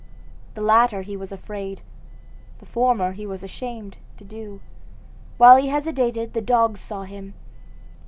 The 0.55 0.63
latter 0.63 1.03
he 1.03 1.15
was 1.15 1.31
afraid, 1.31 1.83
the 2.57 2.65
former 2.65 3.11
he 3.11 3.27
was 3.27 3.43
ashamed, 3.43 3.97
to 4.17 4.23
do. 4.25 4.59
While 5.37 5.57
he 5.57 5.67
hesitated 5.67 6.33
the 6.33 6.41
dogs 6.41 6.79
saw 6.81 7.03
him. 7.03 7.35